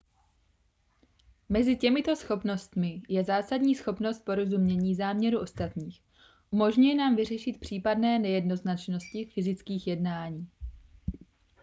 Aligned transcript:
mezi 1.49 1.75
těmito 1.77 2.15
schopnostmi 2.15 3.01
je 3.09 3.23
zásadní 3.23 3.75
schopnost 3.75 4.25
porozumění 4.25 4.95
záměru 4.95 5.39
ostatních 5.39 6.01
umožňuje 6.51 6.95
nám 6.95 7.15
vyřešit 7.15 7.59
případné 7.59 8.19
nejednoznačnosti 8.19 9.25
fyzických 9.25 9.87
jednání 9.87 10.49